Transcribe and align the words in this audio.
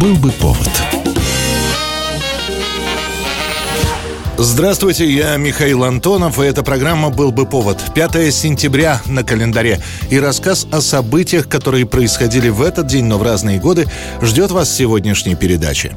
Был 0.00 0.14
бы 0.14 0.30
повод. 0.30 0.68
Здравствуйте, 4.36 5.10
я 5.10 5.36
Михаил 5.36 5.82
Антонов, 5.82 6.38
и 6.38 6.44
эта 6.44 6.62
программа 6.62 7.10
«Был 7.10 7.32
бы 7.32 7.46
повод». 7.46 7.82
5 7.96 8.32
сентября 8.32 9.02
на 9.06 9.24
календаре. 9.24 9.80
И 10.08 10.20
рассказ 10.20 10.68
о 10.70 10.82
событиях, 10.82 11.48
которые 11.48 11.84
происходили 11.84 12.48
в 12.48 12.62
этот 12.62 12.86
день, 12.86 13.06
но 13.06 13.18
в 13.18 13.24
разные 13.24 13.58
годы, 13.58 13.86
ждет 14.22 14.52
вас 14.52 14.68
в 14.68 14.76
сегодняшней 14.76 15.34
передаче. 15.34 15.96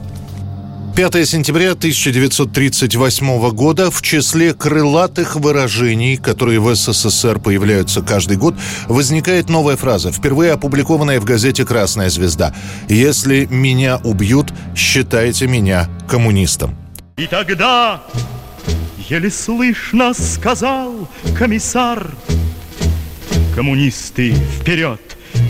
5 0.96 1.28
сентября 1.28 1.72
1938 1.72 3.50
года 3.52 3.90
в 3.90 4.02
числе 4.02 4.54
крылатых 4.54 5.36
выражений, 5.38 6.18
которые 6.18 6.60
в 6.60 6.76
СССР 6.76 7.40
появляются 7.40 8.02
каждый 8.02 8.36
год, 8.36 8.56
возникает 8.88 9.48
новая 9.50 9.78
фраза, 9.78 10.12
впервые 10.12 10.52
опубликованная 10.52 11.22
в 11.22 11.26
газете 11.26 11.66
«Красная 11.66 12.10
звезда». 12.10 12.54
«Если 12.90 13.46
меня 13.46 14.02
убьют, 14.04 14.54
считайте 14.76 15.48
меня 15.48 15.90
коммунистом». 16.10 16.76
И 17.16 17.26
тогда 17.26 18.02
еле 19.10 19.32
слышно 19.32 20.14
сказал 20.14 21.08
комиссар 21.38 22.12
Коммунисты 23.56 24.34
вперед! 24.34 25.00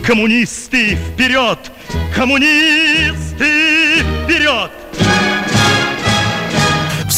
Коммунисты 0.04 0.96
вперед! 0.96 1.58
Коммунисты 2.14 4.02
вперед! 4.24 4.70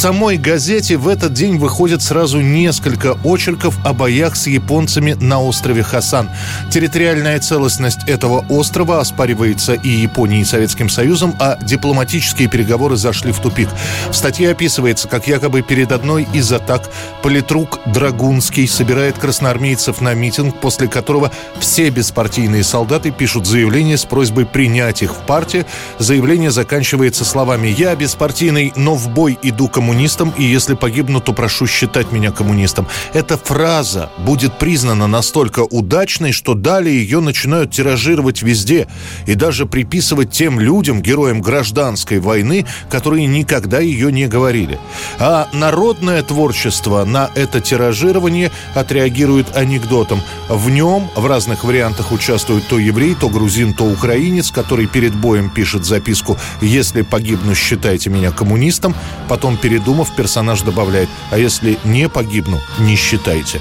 Самой 0.05 0.37
газете 0.37 0.99
в 0.99 1.09
этот 1.09 1.33
день 1.33 1.57
выходит 1.57 2.03
сразу 2.03 2.43
несколько 2.43 3.17
очерков 3.25 3.79
о 3.87 3.95
боях 3.95 4.37
с 4.37 4.47
японцами 4.47 5.15
на 5.15 5.41
острове 5.41 5.83
Хасан. 5.83 6.29
Территориальная 6.71 7.41
целостность 7.41 8.01
этого 8.07 8.45
острова 8.51 9.01
оспаривается 9.01 9.73
и 9.73 9.89
Японией, 9.89 10.43
и 10.43 10.45
Советским 10.45 10.91
Союзом, 10.91 11.35
а 11.41 11.57
дипломатические 11.57 12.51
переговоры 12.51 12.97
зашли 12.97 13.33
в 13.33 13.39
тупик. 13.39 13.71
В 14.11 14.13
статье 14.13 14.51
описывается, 14.51 15.09
как 15.09 15.27
якобы 15.27 15.63
перед 15.63 15.91
одной 15.91 16.29
из 16.35 16.53
атак 16.53 16.91
политрук 17.23 17.81
Драгунский 17.87 18.69
собирает 18.69 19.17
красноармейцев 19.17 20.03
на 20.03 20.13
митинг, 20.13 20.61
после 20.61 20.87
которого 20.87 21.33
все 21.59 21.89
беспартийные 21.89 22.63
солдаты 22.63 23.11
пишут 23.11 23.47
заявление 23.47 23.97
с 23.97 24.05
просьбой 24.05 24.45
принять 24.45 25.03
их 25.03 25.15
в 25.15 25.21
партию. 25.21 25.65
Заявление 25.99 26.51
заканчивается 26.51 27.25
словами 27.25 27.69
«Я 27.69 27.97
беспартийный, 27.97 28.75
но 28.77 28.97
в 28.97 29.09
бой 29.09 29.39
иду 29.41 29.67
коммунистом 29.67 29.94
коммунистом, 29.95 30.35
и 30.37 30.43
если 30.43 30.75
погибну, 30.75 31.21
то 31.21 31.33
прошу 31.33 31.69
считать 31.69 32.11
меня 32.11 32.33
коммунистом. 32.33 32.89
Эта 33.13 33.37
фраза 33.37 34.11
будет 34.19 34.59
признана 34.59 35.07
настолько 35.07 35.61
удачной, 35.61 36.33
что 36.33 36.55
далее 36.55 36.97
ее 36.97 37.21
начинают 37.21 37.71
тиражировать 37.71 38.43
везде 38.43 38.89
и 39.27 39.35
даже 39.35 39.67
приписывать 39.67 40.33
тем 40.33 40.59
людям, 40.59 41.01
героям 41.01 41.41
гражданской 41.41 42.19
войны, 42.19 42.67
которые 42.91 43.27
никогда 43.27 43.79
ее 43.79 44.11
не 44.11 44.27
говорили. 44.27 44.81
А 45.21 45.47
народное 45.53 46.23
творчество 46.23 47.05
на 47.05 47.31
это 47.37 47.61
тиражирование 47.61 48.51
отреагирует 48.75 49.57
анекдотом. 49.57 50.21
В 50.49 50.71
нем 50.71 51.09
в 51.15 51.25
разных 51.25 51.63
вариантах 51.63 52.11
участвует 52.11 52.67
то 52.67 52.81
еврей, 52.81 53.15
то 53.15 53.29
грузин, 53.29 53.75
то 53.75 53.85
украинец, 53.85 54.51
который 54.51 54.87
перед 54.87 55.15
боем 55.15 55.51
пишет 55.51 55.85
записку 55.85 56.37
«Если 56.61 57.03
погибну, 57.03 57.55
считайте 57.55 58.11
меня 58.11 58.33
коммунистом», 58.33 58.93
потом 59.29 59.57
перед 59.57 59.74
Придумав, 59.75 60.15
персонаж 60.15 60.63
добавляет 60.63 61.09
«А 61.33 61.37
если 61.37 61.79
не 61.83 62.09
погибну, 62.09 62.61
не 62.79 62.95
считайте». 62.95 63.61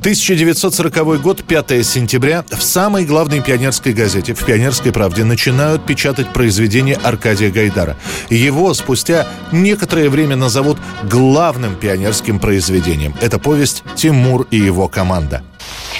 1940 0.00 1.22
год, 1.22 1.42
5 1.42 1.86
сентября, 1.86 2.44
в 2.50 2.62
самой 2.62 3.06
главной 3.06 3.40
пионерской 3.40 3.94
газете, 3.94 4.34
в 4.34 4.44
«Пионерской 4.44 4.92
правде», 4.92 5.24
начинают 5.24 5.86
печатать 5.86 6.34
произведение 6.34 6.96
Аркадия 6.96 7.50
Гайдара. 7.50 7.96
Его 8.28 8.74
спустя 8.74 9.26
некоторое 9.52 10.10
время 10.10 10.36
назовут 10.36 10.76
главным 11.04 11.74
пионерским 11.74 12.38
произведением. 12.38 13.14
Это 13.22 13.38
повесть 13.38 13.84
«Тимур 13.96 14.46
и 14.50 14.58
его 14.58 14.86
команда». 14.88 15.42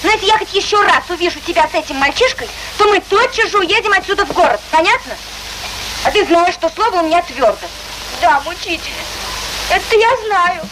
Знаете, 0.02 0.26
я 0.26 0.36
хоть 0.36 0.52
еще 0.52 0.76
раз 0.82 1.04
увижу 1.08 1.38
тебя 1.46 1.66
с 1.66 1.74
этим 1.74 1.96
мальчишкой, 1.96 2.48
то 2.76 2.84
мы 2.84 3.00
тотчас 3.00 3.50
же 3.50 3.56
уедем 3.60 3.94
отсюда 3.94 4.26
в 4.26 4.32
город. 4.34 4.60
Понятно? 4.70 5.14
А 6.04 6.10
ты 6.10 6.22
знаешь, 6.26 6.52
что 6.52 6.68
слово 6.68 7.00
у 7.00 7.06
меня 7.06 7.22
твердо. 7.22 7.66
Да, 8.20 8.42
учитель. 8.46 8.92
Это 9.70 9.96
я 9.96 10.26
знаю. 10.26 10.62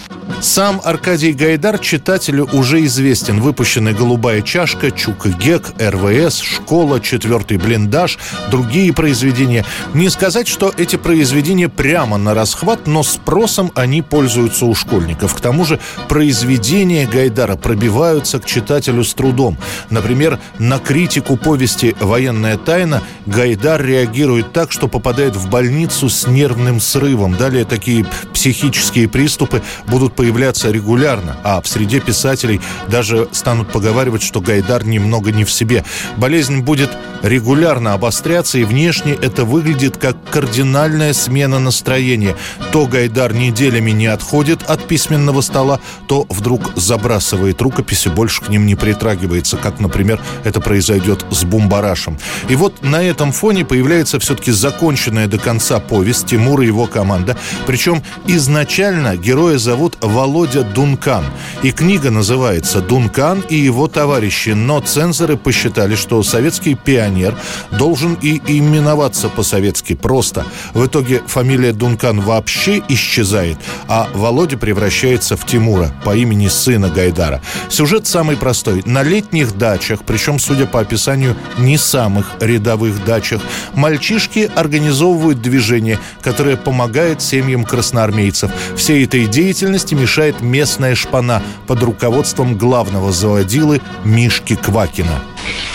Сам 0.43 0.81
Аркадий 0.83 1.33
Гайдар 1.35 1.79
читателю 1.79 2.49
уже 2.53 2.85
известен. 2.87 3.41
Выпущенная 3.41 3.95
«Голубая 3.95 4.43
чашка», 4.43 4.91
«Чука 4.91 5.29
Гек», 5.29 5.73
РВС, 5.81 6.41
«Школа», 6.41 6.99
«Четвертый 6.99 7.59
блиндаж», 7.59 8.19
другие 8.51 8.93
произведения. 8.93 9.65
Не 9.95 10.09
сказать, 10.09 10.49
что 10.49 10.75
эти 10.77 10.97
произведения 10.97 11.69
прямо 11.69 12.19
на 12.19 12.35
расхват, 12.35 12.89
но 12.89 13.05
спросом 13.05 13.71
они 13.77 14.03
пользуются 14.03 14.67
у 14.67 14.75
школьников. 14.75 15.33
К 15.37 15.41
тому 15.41 15.65
же 15.65 15.79
произведения 16.09 17.07
Гайдара 17.07 17.55
пробиваются 17.55 18.41
к 18.41 18.45
читателю 18.45 19.05
с 19.05 19.15
трудом. 19.15 19.57
Например, 19.91 20.41
на 20.59 20.81
критику 20.81 21.37
повести 21.37 21.95
«Военная 22.01 22.59
тайна» 22.59 23.01
Гайдар 23.27 23.81
реагирует 23.81 24.53
так, 24.53 24.73
что 24.73 24.89
попадает 24.89 25.37
в 25.37 25.49
больницу 25.49 26.09
с 26.09 26.27
нервным 26.27 26.81
срывом. 26.81 27.37
Далее 27.37 27.65
такие 27.65 28.05
психические 28.35 29.09
приступы 29.09 29.63
будут 29.87 30.17
появляться 30.17 30.32
появляться 30.33 30.71
регулярно, 30.71 31.37
а 31.45 31.61
в 31.61 31.69
среде 31.69 32.01
писателей 32.01 32.63
даже 32.89 33.29
станут 33.33 33.71
поговаривать, 33.71 34.23
что 34.23 34.41
Гайдар 34.41 34.87
немного 34.87 35.31
не 35.31 35.45
в 35.45 35.53
себе. 35.53 35.85
Болезнь 36.17 36.61
будет 36.61 36.91
регулярно 37.23 37.93
обостряться, 37.93 38.57
и 38.59 38.65
внешне 38.65 39.13
это 39.13 39.45
выглядит 39.45 39.99
как 39.99 40.17
кардинальная 40.31 41.13
смена 41.13 41.59
настроения. 41.59 42.35
То 42.73 42.87
Гайдар 42.87 43.35
неделями 43.35 43.91
не 43.91 44.07
отходит 44.07 44.63
от 44.63 44.89
письменного 44.89 45.43
стола, 45.43 45.81
то 46.09 46.27
вдруг 46.31 46.73
забрасывает 46.77 47.61
рукописи, 47.61 48.09
больше 48.09 48.41
к 48.41 48.49
ним 48.49 48.65
не 48.65 48.75
притрагивается, 48.75 49.59
как, 49.59 49.81
например, 49.81 50.19
это 50.45 50.61
произойдет 50.61 51.27
с 51.31 51.45
Бумбарашем. 51.45 52.19
И 52.49 52.57
вот 52.57 52.83
на 52.83 53.03
этом 53.03 53.33
фоне 53.33 53.67
появляется 53.67 54.19
все-таки 54.19 54.51
законченная 54.51 55.27
до 55.27 55.39
конца 55.39 55.79
повесть 55.79 56.27
Тимура 56.27 56.65
и 56.65 56.69
его 56.69 56.87
команда. 56.87 57.37
Причем 57.67 58.03
изначально 58.27 59.19
героя 59.19 59.59
зовут 59.59 59.99
Валерий 60.01 60.22
Володя 60.23 60.63
Дункан. 60.63 61.25
И 61.65 61.73
книга 61.73 62.13
называется 62.13 62.81
«Дункан 62.81 63.41
и 63.49 63.57
его 63.57 63.89
товарищи», 63.89 64.51
но 64.51 64.79
цензоры 64.79 65.37
посчитали, 65.37 65.97
что 65.97 66.23
советский 66.23 66.77
пионер 66.77 67.35
должен 67.73 68.17
и 68.23 68.41
именоваться 68.47 69.29
по-советски 69.29 69.97
просто. 69.97 70.47
В 70.75 70.87
итоге 70.87 71.23
фамилия 71.27 71.73
Дункан 71.73 72.21
вообще 72.21 72.81
исчезает, 72.89 73.59
а 73.89 74.09
Володя 74.15 74.57
превращается 74.57 75.37
в 75.37 75.45
Тимура 75.45 75.93
по 76.05 76.15
имени 76.15 76.47
сына 76.47 76.89
Гайдара. 76.89 77.43
Сюжет 77.69 78.07
самый 78.07 78.37
простой. 78.37 78.85
На 78.87 79.03
летних 79.03 79.59
дачах, 79.59 80.05
причем, 80.07 80.39
судя 80.39 80.67
по 80.67 80.79
описанию, 80.79 81.37
не 81.59 81.77
самых 81.77 82.31
рядовых 82.39 83.05
дачах, 83.05 83.43
мальчишки 83.75 84.49
организовывают 84.55 85.43
движение, 85.43 85.99
которое 86.23 86.57
помогает 86.57 87.23
семьям 87.23 87.65
красноармейцев. 87.65 88.53
Всей 88.77 89.05
этой 89.05 89.27
деятельности 89.27 89.97
мешает 89.97 90.12
мешает 90.13 90.43
местная 90.43 90.95
шпана 90.95 91.43
под 91.67 91.83
руководством 91.83 92.59
главного 92.59 93.13
заводилы 93.13 93.81
Мишки 94.05 94.57
Квакина. 94.57 95.25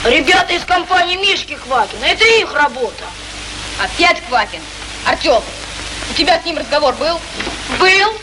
Ребята 0.03 0.53
из 0.53 0.63
компании 0.63 1.15
Мишки 1.15 1.57
Квакина, 1.65 2.05
это 2.05 2.23
их 2.23 2.53
работа. 2.53 3.03
Опять 3.83 4.21
Квакин. 4.29 4.59
Артем, 5.07 5.41
у 6.11 6.13
тебя 6.13 6.39
с 6.39 6.45
ним 6.45 6.59
разговор 6.59 6.93
был? 6.99 7.19
Был. 7.79 8.13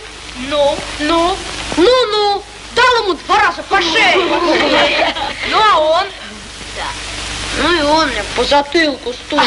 Ну? 0.49 0.77
Ну? 1.01 1.37
Ну-ну. 1.77 2.43
Дал 2.77 3.03
ему 3.03 3.15
два 3.27 3.41
раза 3.41 3.65
по 3.65 3.83
шее. 3.83 4.15
Ну, 5.51 5.59
а 5.59 5.81
он? 5.81 6.07
Да. 6.77 7.61
Ну 7.61 7.73
и 7.73 7.83
он 7.83 8.09
мне 8.11 8.23
по 8.37 8.45
затылку 8.45 9.13
стукнул. 9.13 9.41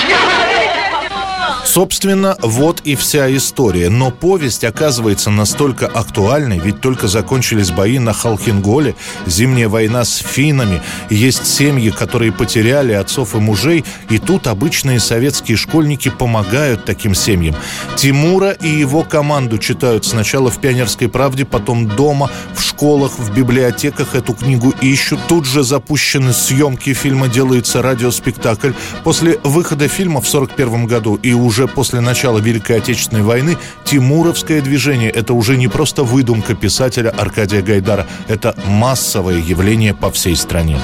Собственно, 1.77 2.35
вот 2.41 2.81
и 2.85 2.95
вся 2.95 3.31
история. 3.35 3.91
Но 3.91 4.09
повесть 4.09 4.63
оказывается 4.63 5.29
настолько 5.29 5.85
актуальной, 5.85 6.57
ведь 6.57 6.81
только 6.81 7.07
закончились 7.07 7.69
бои 7.69 7.99
на 7.99 8.13
Халхинголе, 8.13 8.95
зимняя 9.27 9.69
война 9.69 10.03
с 10.03 10.15
финами, 10.15 10.81
есть 11.11 11.45
семьи, 11.45 11.91
которые 11.91 12.31
потеряли 12.31 12.93
отцов 12.93 13.35
и 13.35 13.37
мужей, 13.37 13.85
и 14.09 14.17
тут 14.17 14.47
обычные 14.47 14.99
советские 14.99 15.55
школьники 15.55 16.09
помогают 16.09 16.83
таким 16.83 17.13
семьям. 17.13 17.55
Тимура 17.95 18.53
и 18.53 18.69
его 18.69 19.03
команду 19.03 19.59
читают 19.59 20.03
сначала 20.03 20.49
в 20.49 20.59
«Пионерской 20.59 21.07
правде», 21.07 21.45
потом 21.45 21.87
дома, 21.87 22.31
в 22.55 22.63
школах, 22.63 23.19
в 23.19 23.31
библиотеках 23.35 24.15
эту 24.15 24.33
книгу 24.33 24.73
ищут. 24.81 25.19
Тут 25.27 25.45
же 25.45 25.61
запущены 25.61 26.33
съемки 26.33 26.95
фильма, 26.95 27.27
делается 27.27 27.83
радиоспектакль. 27.83 28.71
После 29.03 29.37
выхода 29.43 29.87
фильма 29.87 30.21
в 30.21 30.27
1941 30.27 30.87
году 30.87 31.19
и 31.21 31.33
уже 31.33 31.66
после 31.67 31.99
начала 31.99 32.39
Великой 32.39 32.77
Отечественной 32.77 33.23
войны 33.23 33.57
Тимуровское 33.83 34.61
движение– 34.61 35.09
это 35.11 35.33
уже 35.33 35.57
не 35.57 35.67
просто 35.67 36.03
выдумка 36.03 36.55
писателя 36.55 37.09
Аркадия 37.09 37.61
Гайдара, 37.61 38.07
это 38.27 38.55
массовое 38.65 39.37
явление 39.39 39.93
по 39.93 40.11
всей 40.11 40.35
стране. 40.35 40.77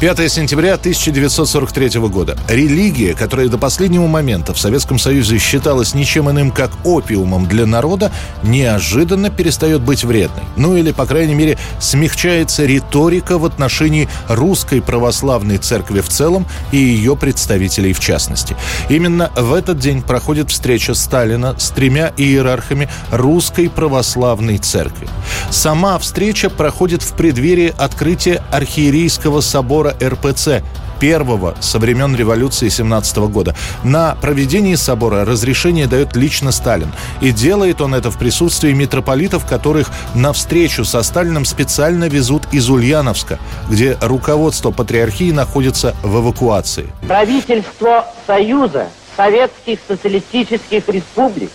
5 0.00 0.30
сентября 0.30 0.74
1943 0.74 2.00
года. 2.00 2.36
Религия, 2.48 3.14
которая 3.14 3.48
до 3.48 3.58
последнего 3.58 4.06
момента 4.08 4.52
в 4.52 4.58
Советском 4.58 4.98
Союзе 4.98 5.38
считалась 5.38 5.94
ничем 5.94 6.28
иным, 6.28 6.50
как 6.50 6.72
опиумом 6.84 7.46
для 7.46 7.64
народа, 7.64 8.10
неожиданно 8.42 9.30
перестает 9.30 9.82
быть 9.82 10.04
вредной. 10.04 10.44
Ну 10.56 10.76
или, 10.76 10.90
по 10.90 11.06
крайней 11.06 11.34
мере, 11.34 11.58
смягчается 11.78 12.64
риторика 12.64 13.38
в 13.38 13.44
отношении 13.44 14.08
русской 14.28 14.82
православной 14.82 15.58
церкви 15.58 16.00
в 16.00 16.08
целом 16.08 16.46
и 16.72 16.76
ее 16.76 17.16
представителей 17.16 17.92
в 17.92 18.00
частности. 18.00 18.56
Именно 18.88 19.30
в 19.36 19.54
этот 19.54 19.78
день 19.78 20.02
проходит 20.02 20.50
встреча 20.50 20.94
Сталина 20.94 21.54
с 21.56 21.70
тремя 21.70 22.12
иерархами 22.16 22.88
русской 23.12 23.70
православной 23.70 24.58
церкви. 24.58 25.08
Сама 25.50 25.98
встреча 25.98 26.50
проходит 26.50 27.02
в 27.02 27.14
преддверии 27.14 27.72
открытия 27.78 28.42
архиерейского 28.50 29.40
собора 29.40 29.93
РПЦ 30.02 30.62
первого 31.00 31.54
со 31.60 31.78
времен 31.78 32.16
революции 32.16 32.68
17 32.68 33.16
года. 33.28 33.54
На 33.82 34.14
проведении 34.14 34.74
собора 34.74 35.24
разрешение 35.24 35.86
дает 35.86 36.16
лично 36.16 36.52
Сталин. 36.52 36.92
И 37.20 37.30
делает 37.30 37.80
он 37.80 37.94
это 37.94 38.10
в 38.10 38.18
присутствии 38.18 38.72
митрополитов, 38.72 39.46
которых 39.46 39.90
на 40.14 40.32
встречу 40.32 40.84
со 40.84 41.02
Сталином 41.02 41.44
специально 41.44 42.08
везут 42.08 42.44
из 42.52 42.70
Ульяновска, 42.70 43.38
где 43.68 43.98
руководство 44.00 44.70
патриархии 44.70 45.30
находится 45.30 45.94
в 46.02 46.20
эвакуации. 46.20 46.92
Правительство 47.06 48.06
Союза 48.26 48.88
Советских 49.16 49.78
Социалистических 49.86 50.88
Республик 50.88 51.50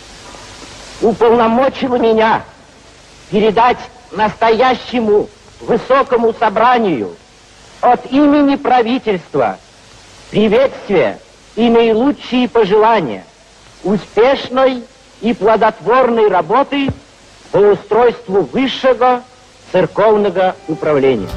уполномочило 1.02 1.96
меня 1.96 2.44
передать 3.30 3.78
настоящему 4.12 5.28
высокому 5.60 6.34
собранию 6.38 7.10
от 7.80 8.10
имени 8.12 8.56
правительства 8.56 9.58
приветствие 10.30 11.18
и 11.56 11.68
наилучшие 11.68 12.48
пожелания 12.48 13.24
успешной 13.82 14.84
и 15.20 15.32
плодотворной 15.34 16.28
работы 16.28 16.88
по 17.50 17.58
устройству 17.58 18.48
высшего 18.52 19.22
церковного 19.72 20.54
управления. 20.68 21.28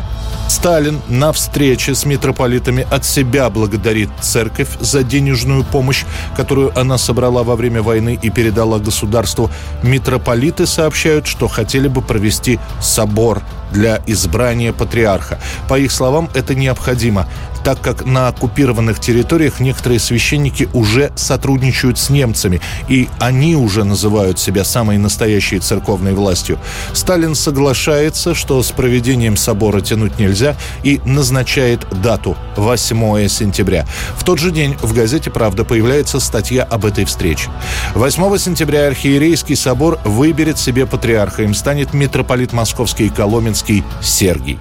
Сталин 0.47 1.01
на 1.09 1.31
встрече 1.31 1.95
с 1.95 2.05
митрополитами 2.05 2.85
от 2.91 3.05
себя 3.05 3.49
благодарит 3.49 4.09
церковь 4.21 4.77
за 4.79 5.03
денежную 5.03 5.63
помощь, 5.63 6.05
которую 6.37 6.77
она 6.77 6.97
собрала 6.97 7.43
во 7.43 7.55
время 7.55 7.81
войны 7.81 8.19
и 8.21 8.29
передала 8.29 8.77
государству. 8.77 9.49
Митрополиты 9.81 10.67
сообщают, 10.67 11.27
что 11.27 11.47
хотели 11.47 11.87
бы 11.87 12.01
провести 12.01 12.59
собор 12.81 13.41
для 13.73 14.01
избрания 14.07 14.71
патриарха. 14.71 15.39
По 15.67 15.77
их 15.77 15.91
словам, 15.91 16.29
это 16.33 16.55
необходимо, 16.55 17.27
так 17.63 17.81
как 17.81 18.05
на 18.05 18.27
оккупированных 18.27 18.99
территориях 18.99 19.59
некоторые 19.59 19.99
священники 19.99 20.69
уже 20.73 21.11
сотрудничают 21.15 21.97
с 21.97 22.09
немцами, 22.09 22.61
и 22.87 23.09
они 23.19 23.55
уже 23.55 23.83
называют 23.83 24.39
себя 24.39 24.63
самой 24.63 24.97
настоящей 24.97 25.59
церковной 25.59 26.13
властью. 26.13 26.59
Сталин 26.93 27.35
соглашается, 27.35 28.35
что 28.35 28.61
с 28.61 28.71
проведением 28.71 29.37
собора 29.37 29.81
тянуть 29.81 30.19
нельзя, 30.19 30.55
и 30.83 30.99
назначает 31.05 31.85
дату 32.01 32.37
8 32.57 33.27
сентября. 33.27 33.85
В 34.17 34.23
тот 34.23 34.39
же 34.39 34.51
день 34.51 34.75
в 34.81 34.93
газете 34.93 35.31
«Правда» 35.31 35.63
появляется 35.63 36.19
статья 36.19 36.63
об 36.63 36.85
этой 36.85 37.05
встрече. 37.05 37.49
8 37.95 38.37
сентября 38.37 38.87
архиерейский 38.87 39.55
собор 39.55 39.99
выберет 40.03 40.57
себе 40.57 40.85
патриарха. 40.85 41.43
Им 41.43 41.53
станет 41.53 41.93
митрополит 41.93 42.53
Московский 42.53 43.07
и 43.07 43.09
Коломенский 43.09 43.83
Сергий. 44.01 44.59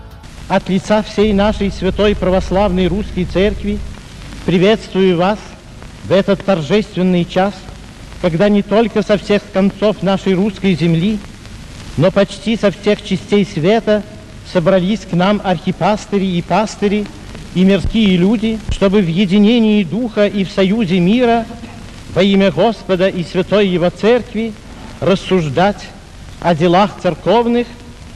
От 0.52 0.68
лица 0.68 1.02
всей 1.02 1.32
нашей 1.32 1.72
святой 1.72 2.14
православной 2.14 2.86
русской 2.86 3.24
церкви 3.24 3.78
приветствую 4.44 5.16
вас 5.16 5.38
в 6.04 6.12
этот 6.12 6.44
торжественный 6.44 7.24
час, 7.24 7.54
когда 8.20 8.50
не 8.50 8.62
только 8.62 9.02
со 9.02 9.16
всех 9.16 9.40
концов 9.50 10.02
нашей 10.02 10.34
русской 10.34 10.74
земли, 10.74 11.18
но 11.96 12.10
почти 12.10 12.58
со 12.58 12.70
всех 12.70 13.02
частей 13.02 13.46
света 13.46 14.02
собрались 14.52 15.06
к 15.10 15.14
нам 15.14 15.40
архипастыри 15.42 16.26
и 16.26 16.42
пастыри 16.42 17.06
и 17.54 17.64
мирские 17.64 18.18
люди, 18.18 18.60
чтобы 18.72 19.00
в 19.00 19.08
единении 19.08 19.82
Духа 19.84 20.26
и 20.26 20.44
в 20.44 20.50
союзе 20.50 21.00
мира 21.00 21.46
во 22.14 22.22
имя 22.22 22.52
Господа 22.52 23.08
и 23.08 23.24
Святой 23.24 23.68
Его 23.68 23.88
Церкви 23.88 24.52
рассуждать 25.00 25.82
о 26.40 26.54
делах 26.54 26.90
церковных 27.00 27.66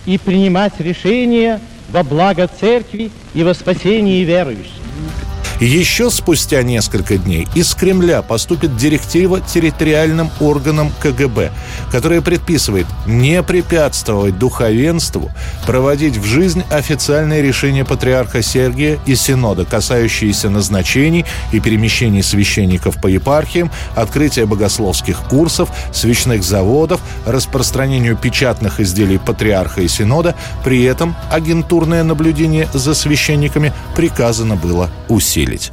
и 0.05 0.19
принимать 0.19 0.79
решения 0.81 1.62
во 1.88 2.03
благо 2.03 2.47
церкви 2.49 3.11
и 3.35 3.43
во 3.43 3.55
спасении 3.55 4.23
верующих. 4.23 4.86
Еще 5.61 6.11
спустя 6.11 6.62
несколько 6.62 7.17
дней 7.17 7.49
из 7.55 7.75
Кремля 7.75 8.20
поступит 8.20 8.76
директива 8.76 9.41
территориальным 9.41 10.31
органам 10.38 10.93
КГБ, 11.00 11.50
которая 11.91 12.20
предписывает 12.20 12.87
не 13.06 13.43
препятствовать 13.43 14.38
духовенству 14.38 15.31
проводить 15.67 16.19
в 16.19 16.26
жизнь 16.26 16.62
официальные 16.69 17.41
решения 17.41 17.87
патриарха 17.87 18.43
Сергия 18.43 18.99
и 19.06 19.14
Синода, 19.14 19.64
касающиеся 19.64 20.50
назначений 20.50 21.25
и 21.53 21.61
перемещений 21.61 22.23
священников 22.23 23.00
по 23.00 23.06
епархиям, 23.06 23.70
открытия 23.94 24.44
богословских 24.44 25.20
курсов, 25.31 25.70
свечных 25.91 26.44
заводов, 26.44 27.00
распространению 27.25 28.19
печатных 28.19 28.79
изделий 28.79 29.19
патриарха 29.19 29.81
и 29.81 29.88
Синода. 29.88 30.35
При 30.62 30.82
этом 30.82 31.17
агентурное 31.31 32.02
наблюдение 32.02 32.69
за 32.75 32.94
священниками 32.94 33.73
приказано 33.94 34.56
было 34.56 34.91
усилить 35.09 35.46
усилить. 35.47 35.73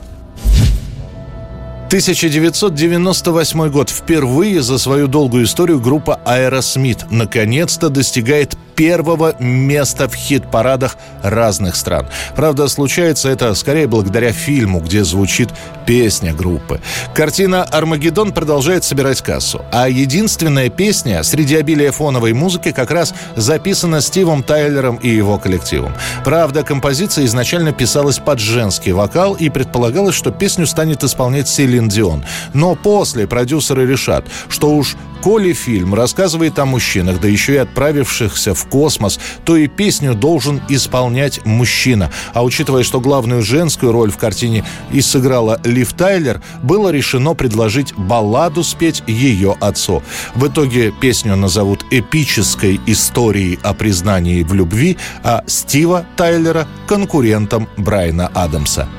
1998 1.88 3.70
год. 3.70 3.90
Впервые 3.90 4.62
за 4.64 4.78
свою 4.80 5.08
долгую 5.08 5.46
историю 5.46 5.80
группа 5.80 6.20
Aerosmith 6.26 7.06
наконец-то 7.12 7.90
достигает 7.90 8.58
первого 8.76 9.36
места 9.40 10.08
в 10.08 10.16
хит-парадах 10.16 10.98
разных 11.22 11.76
стран. 11.76 12.08
Правда, 12.36 12.68
случается 12.68 13.30
это 13.30 13.54
скорее 13.56 13.88
благодаря 13.88 14.32
фильму, 14.32 14.80
где 14.80 15.04
звучит 15.04 15.50
песня 15.86 16.34
группы. 16.34 16.80
Картина 17.14 17.64
«Армагеддон» 17.64 18.32
продолжает 18.32 18.84
собирать 18.84 19.22
кассу. 19.22 19.64
А 19.72 19.90
единственная 19.90 20.70
песня 20.70 21.24
среди 21.24 21.56
обилия 21.56 21.92
фоновой 21.92 22.34
музыки 22.34 22.72
как 22.72 22.92
раз 22.92 23.14
записана 23.36 24.02
Стивом 24.02 24.44
Тайлером 24.44 24.98
и 24.98 25.10
его 25.10 25.38
коллективом. 25.38 25.94
Правда, 26.24 26.64
композиция 26.64 27.26
изначально 27.26 27.74
писалась 27.74 28.20
под 28.20 28.40
женский 28.40 28.92
вокал 28.92 29.34
и 29.34 29.50
предполагалось, 29.50 30.16
что 30.16 30.32
песню 30.32 30.68
станет 30.68 31.04
исполнять 31.04 31.48
Селин 31.48 31.90
Дион. 31.90 32.24
Но 32.54 32.76
после 32.76 33.28
продюсеры 33.28 33.86
решат, 33.86 34.26
что 34.50 34.76
уж 34.76 34.96
коли 35.24 35.54
фильм 35.54 35.94
рассказывает 35.94 36.60
о 36.60 36.66
мужчинах, 36.66 37.22
да 37.22 37.30
еще 37.30 37.54
и 37.54 37.58
отправившихся 37.58 38.54
в 38.54 38.66
космос, 38.66 39.20
то 39.46 39.56
и 39.56 39.68
песню 39.68 40.16
должен 40.16 40.62
исполнять 40.68 41.46
мужчина. 41.46 42.12
А 42.34 42.44
учитывая, 42.44 42.84
что 42.84 43.00
главную 43.00 43.42
женскую 43.42 43.94
роль 43.94 44.12
в 44.12 44.18
картине 44.18 44.66
и 44.92 45.00
сыграла 45.00 45.62
Лив 45.64 45.94
Тайлер, 45.94 46.42
было 46.62 46.90
решено 46.90 47.36
предложить 47.36 47.94
балладу 47.96 48.64
спеть 48.64 49.02
ее 49.08 49.56
отцу. 49.62 50.04
В 50.36 50.48
итоге 50.48 50.92
песню 50.92 51.38
назовут 51.38 51.86
эпической 51.90 52.82
историей 52.86 53.60
о 53.64 53.74
признании 53.74 54.44
в 54.44 54.54
любви, 54.54 54.98
а 55.24 55.44
Стива 55.48 56.06
Тайлера– 56.18 56.68
конкурентом 56.88 57.70
Брайана 57.78 58.28
Адамса. 58.34 58.90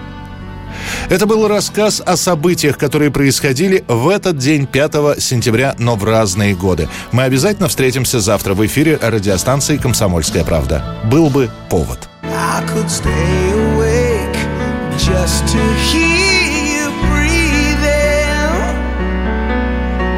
Это 1.11 1.27
был 1.27 1.47
рассказ 1.49 2.03
о 2.05 2.17
событиях, 2.17 2.79
которые 2.79 3.11
происходили 3.11 3.85
в 3.89 4.09
этот 4.09 4.39
день, 4.39 4.67
5 4.67 5.21
сентября, 5.21 5.75
но 5.79 5.97
в 5.97 6.05
разные 6.05 6.55
годы. 6.55 6.89
Мы 7.13 7.25
обязательно 7.25 7.69
встретимся 7.69 8.21
завтра 8.21 8.55
в 8.55 8.65
эфире 8.67 8.99
радиостанции 9.01 9.77
«Комсомольская 9.77 10.45
правда». 10.45 10.83
Был 11.05 11.31
бы 11.31 11.51
повод. 11.69 12.09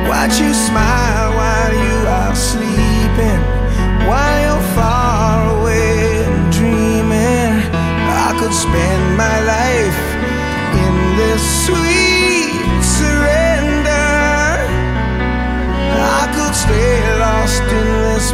Watch 0.08 0.40
you 0.40 0.52
smile 0.54 0.95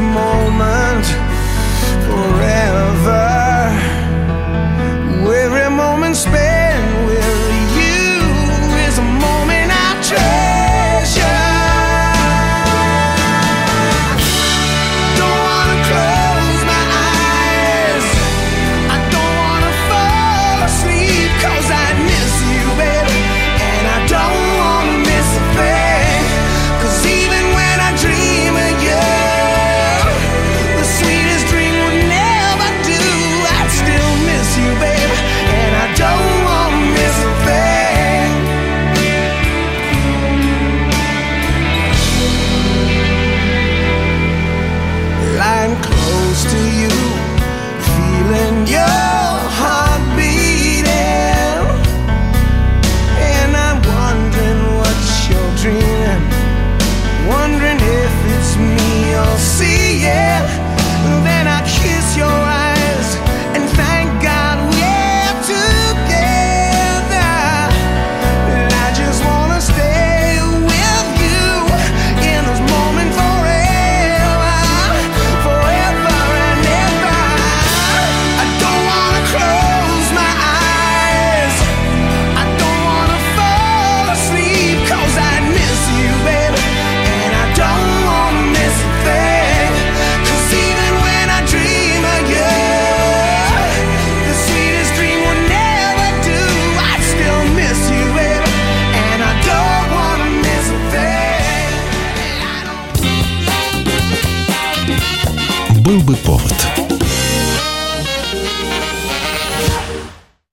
more 0.02 0.51